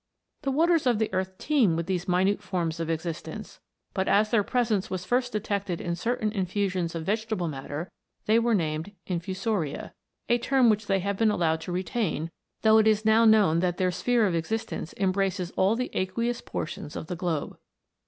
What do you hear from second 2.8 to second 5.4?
existence; but as their presence was first